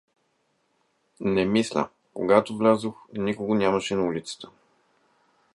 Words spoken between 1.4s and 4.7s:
мисля, когато влязох, никого нямаше на улицата.